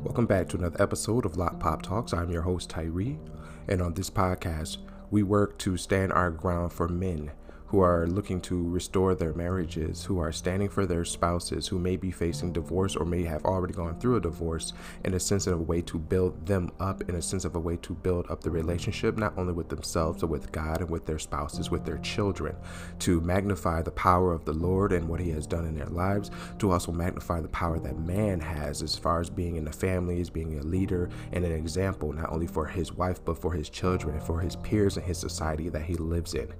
[0.00, 2.14] Welcome back to another episode of Lot Pop Talks.
[2.14, 3.18] I'm your host, Tyree,
[3.66, 4.76] and on this podcast,
[5.10, 7.32] we work to stand our ground for men
[7.68, 11.96] who are looking to restore their marriages, who are standing for their spouses, who may
[11.96, 14.72] be facing divorce or may have already gone through a divorce,
[15.04, 17.60] in a sense of a way to build them up, in a sense of a
[17.60, 21.04] way to build up the relationship, not only with themselves, but with God and with
[21.04, 22.56] their spouses, with their children,
[23.00, 26.30] to magnify the power of the Lord and what He has done in their lives,
[26.58, 30.20] to also magnify the power that man has as far as being in the family,
[30.20, 33.68] as being a leader and an example, not only for his wife, but for his
[33.68, 36.52] children and for his peers and his society that he lives in.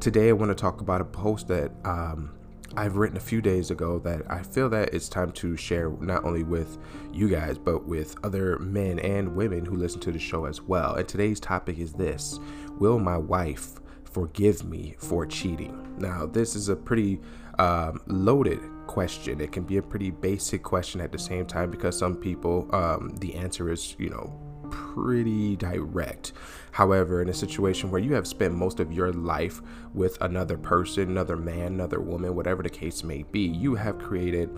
[0.00, 2.32] Today, I want to talk about a post that um,
[2.74, 6.24] I've written a few days ago that I feel that it's time to share not
[6.24, 6.78] only with
[7.12, 10.94] you guys, but with other men and women who listen to the show as well.
[10.94, 12.40] And today's topic is this
[12.78, 15.94] Will my wife forgive me for cheating?
[15.98, 17.20] Now, this is a pretty
[17.58, 19.38] um, loaded question.
[19.38, 23.14] It can be a pretty basic question at the same time because some people, um,
[23.16, 26.32] the answer is, you know, pretty direct.
[26.72, 29.60] However, in a situation where you have spent most of your life
[29.92, 34.50] with another person, another man, another woman, whatever the case may be, you have created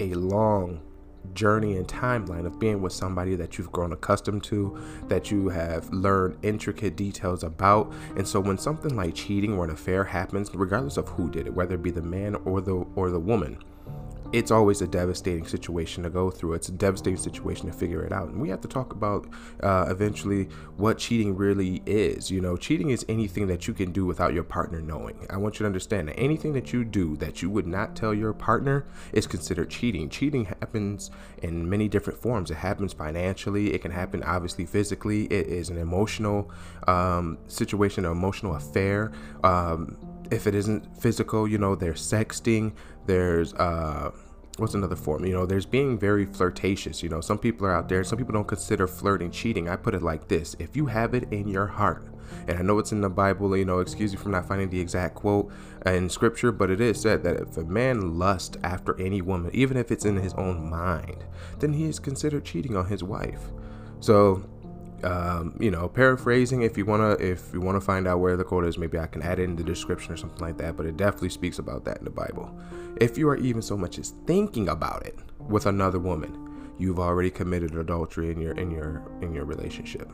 [0.00, 0.80] a long
[1.34, 5.88] journey and timeline of being with somebody that you've grown accustomed to, that you have
[5.90, 7.92] learned intricate details about.
[8.16, 11.54] And so when something like cheating or an affair happens, regardless of who did it,
[11.54, 13.62] whether it be the man or the or the woman,
[14.32, 16.54] it's always a devastating situation to go through.
[16.54, 18.28] It's a devastating situation to figure it out.
[18.28, 19.26] And we have to talk about
[19.62, 20.44] uh, eventually
[20.76, 22.30] what cheating really is.
[22.30, 25.26] You know, cheating is anything that you can do without your partner knowing.
[25.30, 28.14] I want you to understand that anything that you do that you would not tell
[28.14, 30.08] your partner is considered cheating.
[30.08, 31.10] Cheating happens
[31.42, 32.50] in many different forms.
[32.50, 36.50] It happens financially, it can happen obviously physically, it is an emotional
[36.86, 39.12] um, situation, an emotional affair.
[39.42, 39.96] Um,
[40.30, 42.72] if it isn't physical, you know, there's sexting,
[43.06, 44.10] there's uh
[44.58, 45.24] what's another form?
[45.24, 47.02] You know, there's being very flirtatious.
[47.02, 49.68] You know, some people are out there, some people don't consider flirting cheating.
[49.68, 52.06] I put it like this if you have it in your heart,
[52.46, 54.80] and I know it's in the Bible, you know, excuse me for not finding the
[54.80, 55.50] exact quote
[55.86, 59.76] in scripture, but it is said that if a man lusts after any woman, even
[59.76, 61.24] if it's in his own mind,
[61.58, 63.50] then he is considered cheating on his wife.
[64.00, 64.44] So
[65.04, 66.62] um, you know, paraphrasing.
[66.62, 69.22] If you wanna, if you wanna find out where the quote is, maybe I can
[69.22, 70.76] add it in the description or something like that.
[70.76, 72.54] But it definitely speaks about that in the Bible.
[73.00, 77.30] If you are even so much as thinking about it with another woman, you've already
[77.30, 80.10] committed adultery in your in your in your relationship.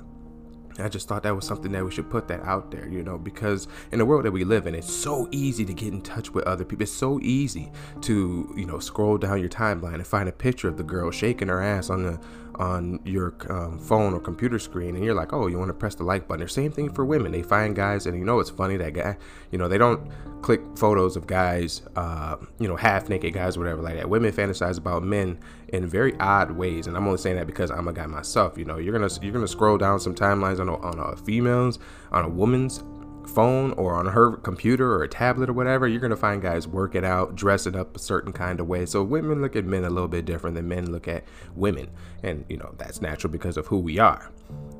[0.78, 3.16] I just thought that was something that we should put that out there, you know,
[3.16, 6.30] because in the world that we live in, it's so easy to get in touch
[6.30, 6.82] with other people.
[6.82, 7.72] It's so easy
[8.03, 11.48] to, you know, scroll down your timeline and find a picture of the girl shaking
[11.48, 12.20] her ass on the
[12.58, 15.94] on your um, phone or computer screen and you're like oh you want to press
[15.94, 16.42] the like button.
[16.42, 17.32] Or same thing for women.
[17.32, 19.16] They find guys and you know it's funny that guy
[19.50, 20.10] you know they don't
[20.42, 24.08] click photos of guys uh, you know half naked guys whatever like that.
[24.08, 27.88] Women fantasize about men in very odd ways and i'm only saying that because i'm
[27.88, 28.78] a guy myself you know.
[28.78, 31.78] You're gonna you're gonna scroll down some timelines on a, on a females
[32.12, 32.82] on a woman's
[33.26, 37.04] phone or on her computer or a tablet or whatever, you're gonna find guys working
[37.04, 38.87] out, dressing up a certain kind of way.
[38.87, 41.91] So women look at men a little bit different than men look at women,
[42.22, 44.31] and you know that's natural because of who we are.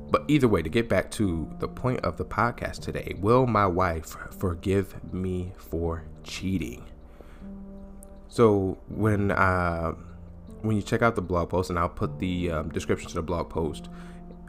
[0.09, 3.67] But either way, to get back to the point of the podcast today, will my
[3.67, 6.85] wife forgive me for cheating?
[8.29, 9.93] So when uh,
[10.61, 13.21] when you check out the blog post, and I'll put the um, description to the
[13.21, 13.89] blog post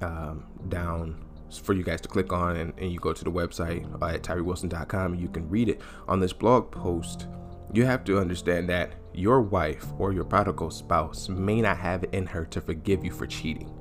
[0.01, 1.17] um, down
[1.57, 5.13] for you guys to click on and, and you go to the website at tyreewilson.com
[5.13, 7.27] and you can read it on this blog post
[7.73, 12.15] you have to understand that your wife or your prodigal spouse may not have it
[12.15, 13.79] in her to forgive you for cheating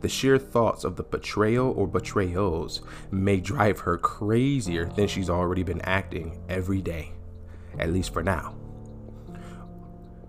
[0.00, 5.62] the sheer thoughts of the betrayal or betrayals may drive her crazier than she's already
[5.62, 7.12] been acting every day,
[7.78, 8.54] at least for now.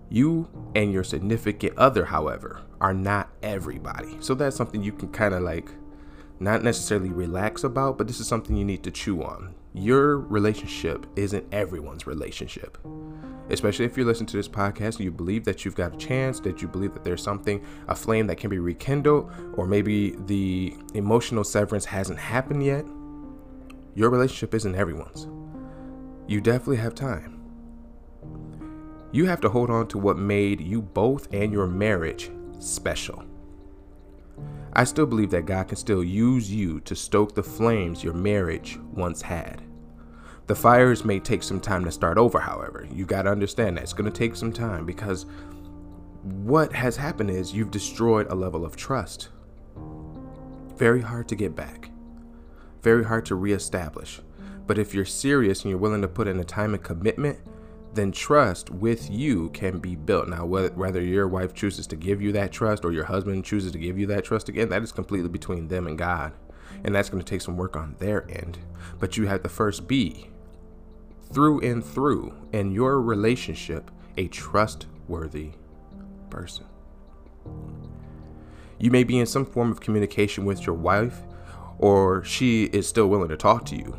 [0.08, 4.16] You and your significant other, however, are not everybody.
[4.20, 5.70] So that's something you can kind of like
[6.40, 9.54] not necessarily relax about, but this is something you need to chew on.
[9.74, 12.78] Your relationship isn't everyone's relationship.
[13.50, 16.40] Especially if you listen to this podcast and you believe that you've got a chance,
[16.40, 20.74] that you believe that there's something, a flame that can be rekindled, or maybe the
[20.94, 22.86] emotional severance hasn't happened yet.
[23.94, 25.28] Your relationship isn't everyone's.
[26.26, 27.40] You definitely have time.
[29.12, 33.24] You have to hold on to what made you both and your marriage special.
[34.72, 38.78] I still believe that God can still use you to stoke the flames your marriage
[38.92, 39.62] once had.
[40.46, 42.86] The fires may take some time to start over, however.
[42.92, 45.26] You got to understand that it's going to take some time because
[46.22, 49.28] what has happened is you've destroyed a level of trust.
[50.76, 51.90] Very hard to get back,
[52.82, 54.20] very hard to reestablish.
[54.66, 57.38] But if you're serious and you're willing to put in the time and commitment,
[57.92, 60.28] then trust with you can be built.
[60.28, 63.78] Now, whether your wife chooses to give you that trust or your husband chooses to
[63.78, 66.32] give you that trust again, that is completely between them and God.
[66.84, 68.58] And that's going to take some work on their end.
[68.98, 70.30] But you have to first be,
[71.32, 75.50] through and through, in your relationship, a trustworthy
[76.30, 76.66] person.
[78.78, 81.22] You may be in some form of communication with your wife,
[81.78, 83.96] or she is still willing to talk to you,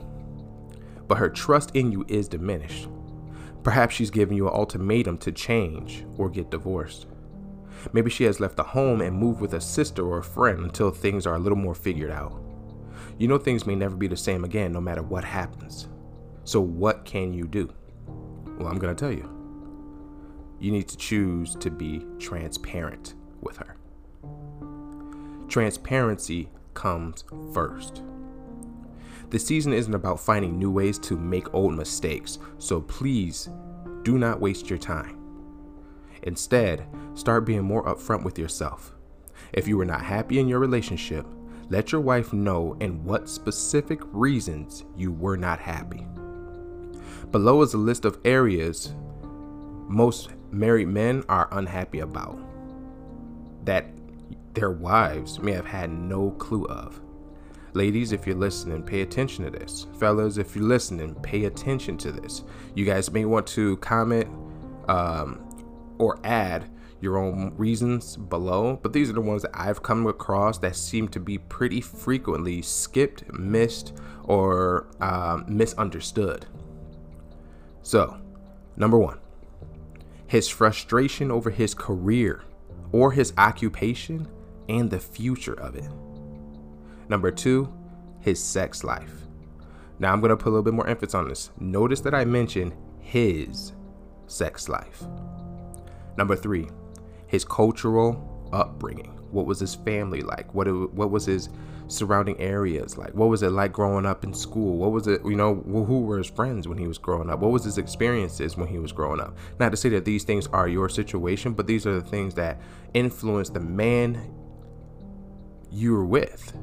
[1.07, 2.87] but her trust in you is diminished.
[3.63, 7.07] Perhaps she's giving you an ultimatum to change or get divorced.
[7.93, 10.91] Maybe she has left the home and moved with a sister or a friend until
[10.91, 12.33] things are a little more figured out.
[13.17, 15.87] You know, things may never be the same again no matter what happens.
[16.43, 17.71] So, what can you do?
[18.57, 19.29] Well, I'm going to tell you.
[20.59, 23.77] You need to choose to be transparent with her.
[25.47, 27.23] Transparency comes
[27.53, 28.03] first.
[29.31, 33.49] The season isn't about finding new ways to make old mistakes, so please
[34.03, 35.17] do not waste your time.
[36.23, 38.93] Instead, start being more upfront with yourself.
[39.53, 41.25] If you are not happy in your relationship,
[41.69, 46.05] let your wife know in what specific reasons you were not happy.
[47.31, 48.93] Below is a list of areas
[49.87, 52.37] most married men are unhappy about
[53.63, 53.85] that
[54.53, 57.00] their wives may have had no clue of.
[57.73, 59.87] Ladies, if you're listening, pay attention to this.
[59.97, 62.43] Fellas, if you're listening, pay attention to this.
[62.75, 64.27] You guys may want to comment
[64.89, 65.47] um,
[65.97, 66.69] or add
[66.99, 71.07] your own reasons below, but these are the ones that I've come across that seem
[71.09, 73.93] to be pretty frequently skipped, missed,
[74.25, 76.45] or um, misunderstood.
[77.83, 78.17] So,
[78.75, 79.19] number one,
[80.27, 82.43] his frustration over his career
[82.91, 84.27] or his occupation
[84.67, 85.89] and the future of it.
[87.11, 87.67] Number two,
[88.21, 89.11] his sex life.
[89.99, 91.51] Now I'm going to put a little bit more emphasis on this.
[91.59, 93.73] Notice that I mentioned his
[94.27, 95.03] sex life.
[96.17, 96.69] Number three,
[97.27, 99.09] his cultural upbringing.
[99.29, 100.53] What was his family like?
[100.53, 101.49] What what was his
[101.89, 103.13] surrounding areas like?
[103.13, 104.77] What was it like growing up in school?
[104.77, 107.39] What was it, you know, who were his friends when he was growing up?
[107.39, 109.35] What was his experiences when he was growing up?
[109.59, 112.61] Not to say that these things are your situation, but these are the things that
[112.93, 114.33] influence the man
[115.69, 116.53] you're with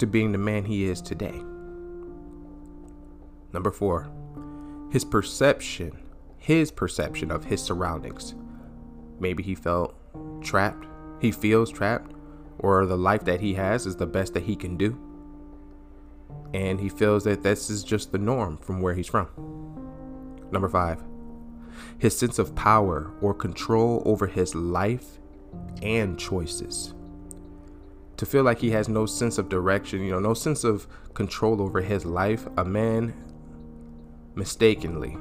[0.00, 1.42] to being the man he is today.
[3.52, 4.10] Number four,
[4.90, 5.92] his perception,
[6.38, 8.34] his perception of his surroundings.
[9.20, 9.94] Maybe he felt
[10.42, 10.86] trapped,
[11.20, 12.12] he feels trapped,
[12.58, 14.98] or the life that he has is the best that he can do.
[16.54, 19.28] And he feels that this is just the norm from where he's from.
[20.50, 21.04] Number five,
[21.98, 25.18] his sense of power or control over his life
[25.82, 26.94] and choices
[28.20, 31.62] to feel like he has no sense of direction, you know, no sense of control
[31.62, 33.14] over his life, a man
[34.34, 35.16] mistakenly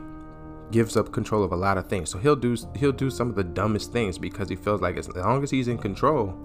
[0.69, 2.10] gives up control of a lot of things.
[2.10, 5.07] So he'll do he'll do some of the dumbest things because he feels like as
[5.16, 6.38] long as he's in control,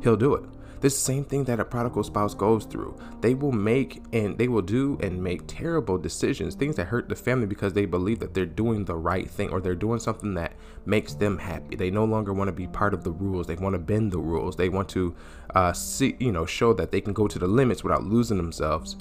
[0.00, 0.44] he'll do it.
[0.80, 2.98] This same thing that a prodigal spouse goes through.
[3.20, 7.16] They will make and they will do and make terrible decisions, things that hurt the
[7.16, 10.52] family because they believe that they're doing the right thing or they're doing something that
[10.84, 11.76] makes them happy.
[11.76, 13.46] They no longer want to be part of the rules.
[13.46, 14.56] They want to bend the rules.
[14.56, 15.14] They want to
[15.54, 18.96] uh, see, you know, show that they can go to the limits without losing themselves.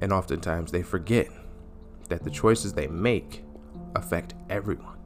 [0.00, 1.28] And oftentimes they forget
[2.08, 3.44] that the choices they make
[3.96, 4.96] affect everyone.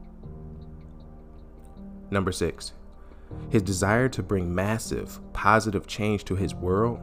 [2.11, 2.73] Number six,
[3.49, 6.99] his desire to bring massive, positive change to his world,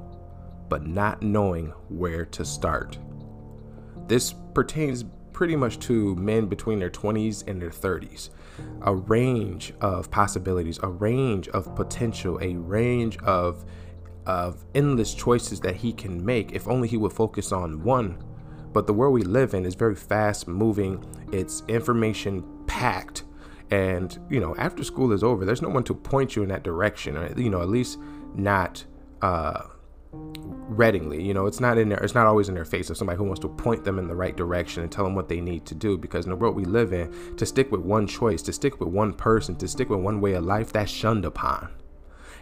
[0.68, 2.99] but not knowing where to start.
[4.06, 8.30] This pertains pretty much to men between their 20s and their 30s.
[8.82, 13.64] A range of possibilities, a range of potential, a range of
[14.26, 18.22] of endless choices that he can make if only he would focus on one.
[18.72, 23.25] But the world we live in is very fast moving, it's information packed
[23.70, 26.62] and you know after school is over there's no one to point you in that
[26.62, 27.98] direction or you know at least
[28.34, 28.84] not
[29.22, 29.62] uh
[30.12, 33.16] readingly you know it's not in there it's not always in their face of somebody
[33.16, 35.64] who wants to point them in the right direction and tell them what they need
[35.64, 38.52] to do because in the world we live in to stick with one choice to
[38.52, 41.68] stick with one person to stick with one way of life that's shunned upon.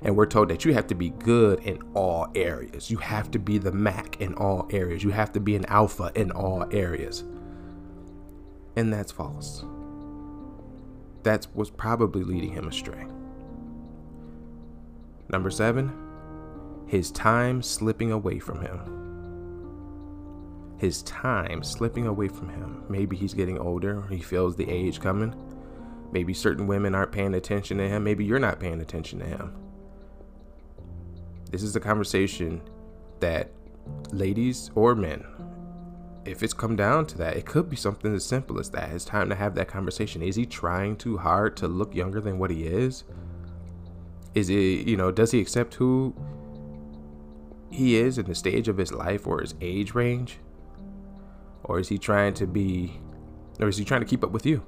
[0.02, 2.88] And we're told that you have to be good in all areas.
[2.88, 5.02] You have to be the mac in all areas.
[5.02, 7.24] You have to be an alpha in all areas.
[8.76, 9.64] And that's false
[11.22, 13.06] that was probably leading him astray.
[15.30, 15.92] Number seven,
[16.86, 18.94] his time slipping away from him.
[20.78, 22.84] His time slipping away from him.
[22.88, 25.34] Maybe he's getting older, he feels the age coming.
[26.12, 28.04] Maybe certain women aren't paying attention to him.
[28.04, 29.54] Maybe you're not paying attention to him.
[31.50, 32.62] This is a conversation
[33.20, 33.50] that
[34.12, 35.24] ladies or men
[36.28, 38.90] if it's come down to that, it could be something as simple as that.
[38.90, 40.22] It's time to have that conversation.
[40.22, 43.04] Is he trying too hard to look younger than what he is?
[44.34, 46.14] Is it, you know, does he accept who
[47.70, 50.38] he is in the stage of his life or his age range?
[51.64, 53.00] Or is he trying to be,
[53.60, 54.64] or is he trying to keep up with you?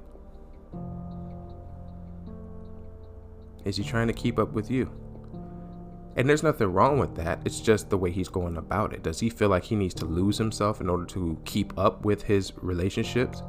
[3.65, 4.91] Is he trying to keep up with you?
[6.15, 7.41] And there's nothing wrong with that.
[7.45, 9.03] It's just the way he's going about it.
[9.03, 12.23] Does he feel like he needs to lose himself in order to keep up with
[12.23, 13.41] his relationships?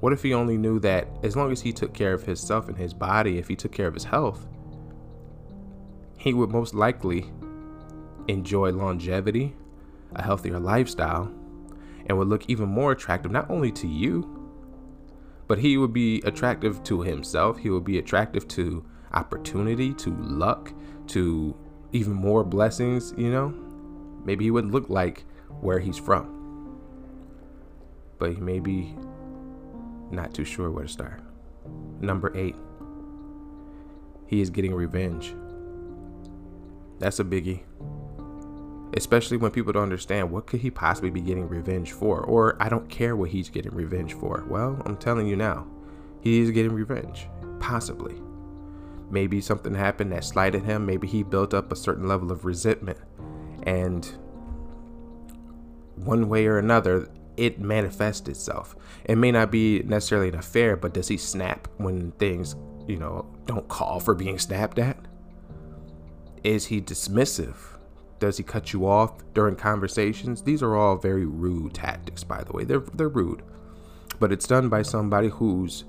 [0.00, 2.78] What if he only knew that as long as he took care of himself and
[2.78, 4.46] his body, if he took care of his health,
[6.16, 7.26] he would most likely
[8.28, 9.54] enjoy longevity,
[10.14, 11.30] a healthier lifestyle,
[12.06, 14.34] and would look even more attractive not only to you,
[15.46, 17.58] but he would be attractive to himself.
[17.58, 20.72] He would be attractive to opportunity, to luck,
[21.08, 21.56] to
[21.92, 23.54] even more blessings, you know?
[24.24, 25.24] Maybe he wouldn't look like
[25.60, 26.78] where he's from.
[28.18, 28.94] But he may be
[30.10, 31.22] not too sure where to start.
[32.00, 32.56] Number eight,
[34.26, 35.34] he is getting revenge.
[36.98, 37.62] That's a biggie.
[38.96, 42.22] Especially when people don't understand what could he possibly be getting revenge for?
[42.22, 44.44] Or I don't care what he's getting revenge for.
[44.48, 45.66] Well, I'm telling you now,
[46.20, 47.28] he is getting revenge.
[47.60, 48.16] Possibly.
[49.10, 50.84] Maybe something happened that slighted him.
[50.84, 52.98] Maybe he built up a certain level of resentment.
[53.62, 54.06] And
[55.96, 58.76] one way or another, it manifests itself.
[59.04, 63.26] It may not be necessarily an affair, but does he snap when things, you know,
[63.46, 64.98] don't call for being snapped at?
[66.44, 67.56] Is he dismissive?
[68.18, 70.42] Does he cut you off during conversations?
[70.42, 72.64] These are all very rude tactics, by the way.
[72.64, 73.42] They're they're rude.
[74.18, 75.84] But it's done by somebody whose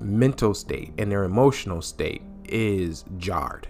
[0.00, 3.68] mental state and their emotional state is jarred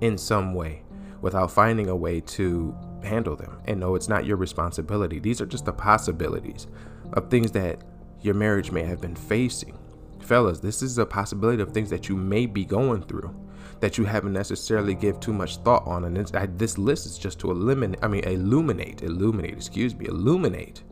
[0.00, 0.82] in some way
[1.20, 3.58] without finding a way to handle them.
[3.66, 5.18] And no, it's not your responsibility.
[5.18, 6.66] These are just the possibilities
[7.12, 7.82] of things that
[8.20, 9.78] your marriage may have been facing.
[10.20, 13.34] Fellas, this is a possibility of things that you may be going through
[13.80, 16.04] that you haven't necessarily give too much thought on.
[16.04, 20.82] And I, this list is just to eliminate, I mean, illuminate, illuminate, excuse me, illuminate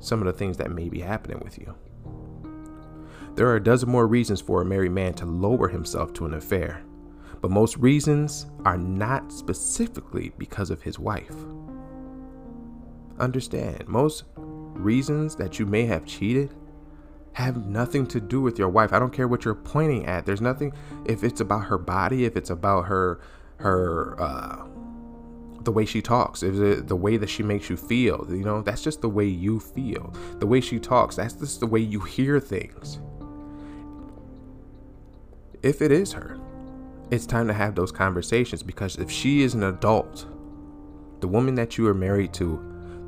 [0.00, 1.74] some of the things that may be happening with you.
[3.34, 6.34] There are a dozen more reasons for a married man to lower himself to an
[6.34, 6.84] affair,
[7.40, 11.34] but most reasons are not specifically because of his wife.
[13.18, 16.54] Understand, most reasons that you may have cheated
[17.32, 18.92] have nothing to do with your wife.
[18.92, 20.24] I don't care what you're pointing at.
[20.24, 20.72] There's nothing
[21.04, 23.20] if it's about her body, if it's about her
[23.56, 24.66] her uh
[25.64, 28.82] the way she talks, it the way that she makes you feel, you know, that's
[28.82, 30.14] just the way you feel.
[30.38, 33.00] The way she talks, that's just the way you hear things.
[35.64, 36.38] If it is her,
[37.10, 40.26] it's time to have those conversations because if she is an adult,
[41.20, 42.60] the woman that you are married to,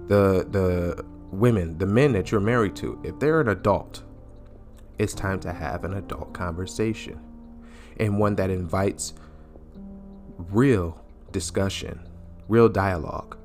[0.08, 4.04] the the women, the men that you're married to, if they're an adult,
[4.98, 7.20] it's time to have an adult conversation
[8.00, 9.12] and one that invites
[10.38, 10.98] real
[11.32, 12.00] discussion,
[12.48, 13.36] real dialogue.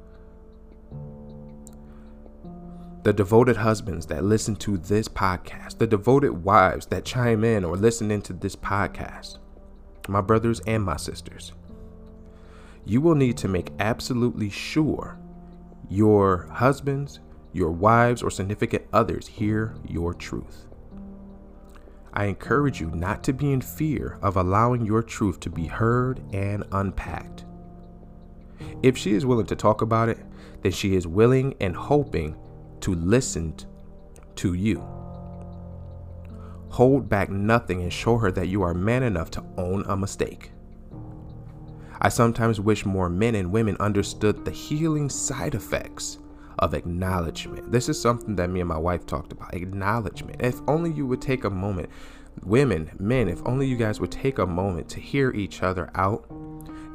[3.03, 7.75] The devoted husbands that listen to this podcast, the devoted wives that chime in or
[7.75, 9.39] listen into this podcast,
[10.07, 11.53] my brothers and my sisters,
[12.85, 15.17] you will need to make absolutely sure
[15.89, 17.19] your husbands,
[17.53, 20.67] your wives, or significant others hear your truth.
[22.13, 26.21] I encourage you not to be in fear of allowing your truth to be heard
[26.33, 27.45] and unpacked.
[28.83, 30.19] If she is willing to talk about it,
[30.61, 32.35] then she is willing and hoping
[32.81, 33.55] to listen
[34.35, 34.85] to you.
[36.69, 40.51] Hold back nothing and show her that you are man enough to own a mistake.
[42.01, 46.17] I sometimes wish more men and women understood the healing side effects
[46.59, 47.71] of acknowledgement.
[47.71, 50.41] This is something that me and my wife talked about acknowledgement.
[50.41, 51.89] If only you would take a moment,
[52.43, 56.25] women, men, if only you guys would take a moment to hear each other out,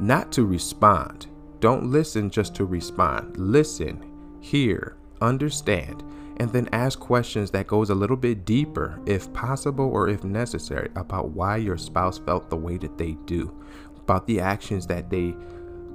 [0.00, 1.26] not to respond.
[1.60, 3.36] Don't listen just to respond.
[3.36, 6.02] Listen, hear, understand,
[6.38, 10.90] and then ask questions that goes a little bit deeper if possible or if necessary
[10.96, 13.54] about why your spouse felt the way that they do,
[13.96, 15.35] about the actions that they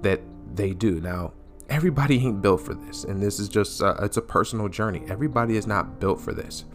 [0.02, 0.22] that
[0.56, 1.00] they do.
[1.00, 1.34] Now,
[1.70, 5.04] everybody ain't built for this and this is just uh, it's a personal journey.
[5.08, 6.66] Everybody is not built for this.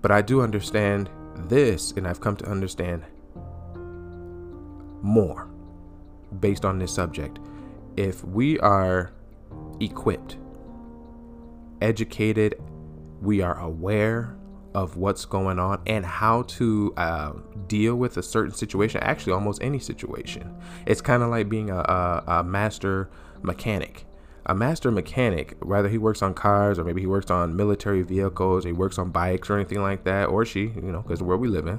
[0.00, 1.10] But i do understand
[1.48, 3.04] this and i've come to understand
[5.02, 5.48] more
[6.40, 7.38] based on this subject.
[7.96, 9.12] If we are
[9.80, 10.36] equipped
[11.80, 12.60] educated
[13.20, 14.36] we are aware
[14.74, 17.32] of what's going on and how to uh,
[17.66, 20.54] deal with a certain situation actually almost any situation
[20.86, 23.10] it's kind of like being a, a, a master
[23.42, 24.04] mechanic.
[24.46, 28.64] a master mechanic, whether he works on cars or maybe he works on military vehicles,
[28.64, 31.48] he works on bikes or anything like that, or she, you know, because world we
[31.48, 31.78] live in,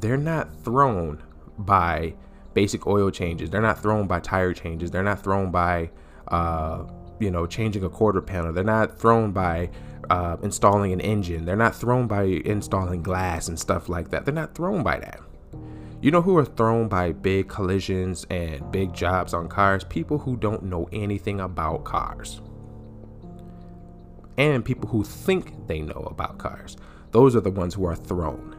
[0.00, 1.22] they're not thrown
[1.58, 2.14] by
[2.54, 3.50] basic oil changes.
[3.50, 4.90] They're not thrown by tire changes.
[4.90, 5.90] They're not thrown by,
[6.28, 6.84] uh,
[7.20, 8.52] you know, changing a quarter panel.
[8.52, 9.70] They're not thrown by
[10.08, 11.44] uh, installing an engine.
[11.44, 14.24] They're not thrown by installing glass and stuff like that.
[14.24, 15.20] They're not thrown by that.
[16.02, 19.84] You know who are thrown by big collisions and big jobs on cars?
[19.84, 22.40] People who don't know anything about cars.
[24.38, 26.78] And people who think they know about cars.
[27.10, 28.49] Those are the ones who are thrown.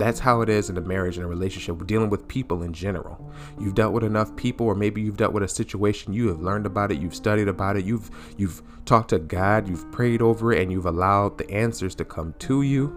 [0.00, 1.86] That's how it is in a marriage and a relationship.
[1.86, 3.30] Dealing with people in general.
[3.60, 6.14] You've dealt with enough people, or maybe you've dealt with a situation.
[6.14, 6.98] You have learned about it.
[6.98, 7.84] You've studied about it.
[7.84, 9.68] You've you've talked to God.
[9.68, 12.88] You've prayed over it, and you've allowed the answers to come to you.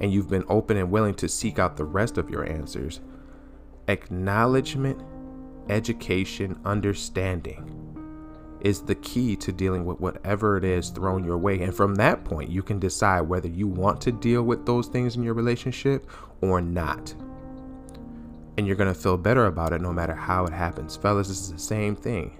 [0.00, 3.00] And you've been open and willing to seek out the rest of your answers.
[3.86, 5.02] Acknowledgement,
[5.68, 7.81] education, understanding
[8.62, 11.60] is the key to dealing with whatever it is thrown your way.
[11.60, 15.16] And from that point, you can decide whether you want to deal with those things
[15.16, 16.08] in your relationship
[16.40, 17.12] or not.
[18.56, 20.96] And you're going to feel better about it no matter how it happens.
[20.96, 22.38] Fellas, this is the same thing.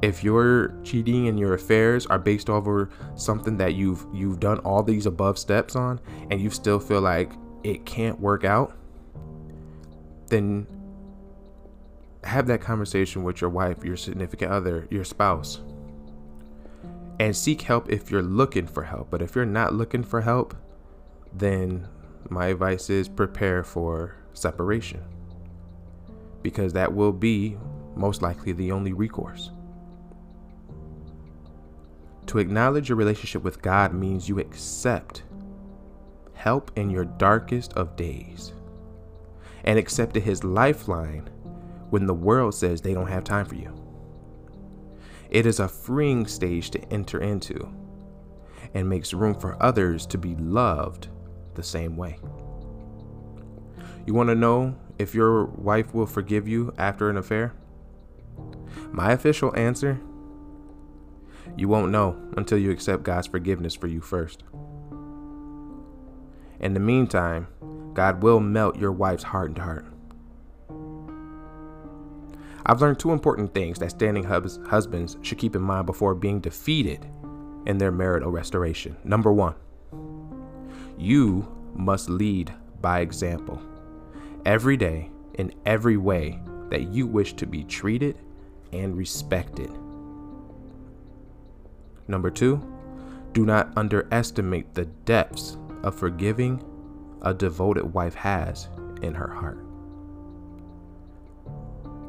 [0.00, 4.82] If your cheating and your affairs are based over something that you've you've done all
[4.82, 5.98] these above steps on
[6.30, 7.32] and you still feel like
[7.64, 8.76] it can't work out,
[10.28, 10.66] then
[12.24, 15.60] have that conversation with your wife, your significant other, your spouse.
[17.20, 19.10] And seek help if you're looking for help.
[19.10, 20.54] But if you're not looking for help,
[21.32, 21.88] then
[22.28, 25.02] my advice is prepare for separation.
[26.42, 27.56] Because that will be
[27.96, 29.50] most likely the only recourse.
[32.26, 35.22] To acknowledge your relationship with God means you accept
[36.34, 38.52] help in your darkest of days
[39.64, 41.28] and accepted his lifeline
[41.90, 43.72] when the world says they don't have time for you.
[45.30, 47.68] It is a freeing stage to enter into
[48.74, 51.08] and makes room for others to be loved
[51.54, 52.18] the same way.
[54.06, 57.54] You want to know if your wife will forgive you after an affair?
[58.90, 60.00] My official answer
[61.56, 64.44] you won't know until you accept God's forgiveness for you first.
[66.60, 67.48] In the meantime,
[67.94, 69.84] God will melt your wife's hardened heart.
[72.68, 76.38] I've learned two important things that standing hus- husbands should keep in mind before being
[76.38, 77.06] defeated
[77.64, 78.96] in their marital restoration.
[79.04, 79.54] Number one,
[80.98, 82.52] you must lead
[82.82, 83.62] by example
[84.44, 88.18] every day in every way that you wish to be treated
[88.72, 89.70] and respected.
[92.06, 92.62] Number two,
[93.32, 96.62] do not underestimate the depths of forgiving
[97.22, 98.68] a devoted wife has
[99.00, 99.67] in her heart.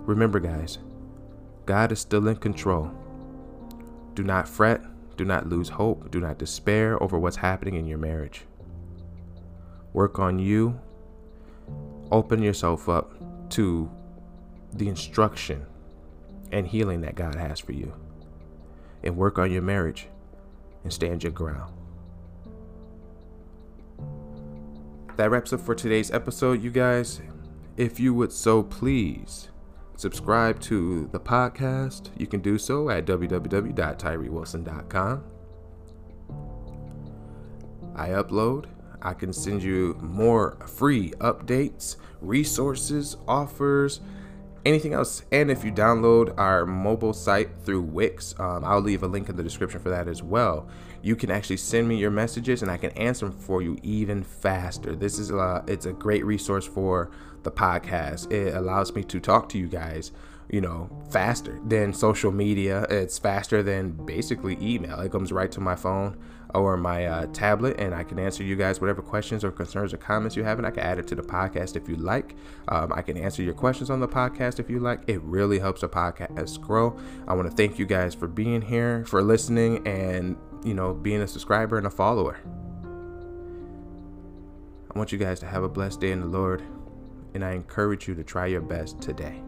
[0.09, 0.79] Remember, guys,
[1.67, 2.89] God is still in control.
[4.15, 4.81] Do not fret,
[5.17, 8.41] do not lose hope, do not despair over what's happening in your marriage.
[9.93, 10.79] Work on you,
[12.11, 13.13] open yourself up
[13.51, 13.87] to
[14.73, 15.67] the instruction
[16.51, 17.93] and healing that God has for you,
[19.03, 20.07] and work on your marriage
[20.83, 21.71] and stand your ground.
[25.17, 27.21] That wraps up for today's episode, you guys.
[27.77, 29.49] If you would so please
[29.99, 35.23] subscribe to the podcast, you can do so at www.tyreewilson.com.
[37.95, 38.65] I upload.
[39.01, 43.99] I can send you more free updates, resources, offers,
[44.65, 45.23] anything else.
[45.33, 49.35] And if you download our mobile site through Wix, um, I'll leave a link in
[49.35, 50.69] the description for that as well.
[51.01, 54.23] You can actually send me your messages, and I can answer them for you even
[54.23, 54.95] faster.
[54.95, 57.11] This is a, it's a great resource for
[57.43, 58.31] the podcast.
[58.31, 60.11] It allows me to talk to you guys
[60.49, 62.85] you know, faster than social media.
[62.89, 64.99] It's faster than basically email.
[64.99, 66.17] It comes right to my phone
[66.55, 69.97] or my uh, tablet, and I can answer you guys whatever questions or concerns or
[69.97, 72.35] comments you have, and I can add it to the podcast if you like.
[72.67, 75.01] Um, I can answer your questions on the podcast if you like.
[75.05, 76.97] It really helps the podcast grow.
[77.27, 81.21] I want to thank you guys for being here, for listening, and you know, being
[81.21, 82.39] a subscriber and a follower.
[84.93, 86.63] I want you guys to have a blessed day in the Lord,
[87.33, 89.41] and I encourage you to try your best today.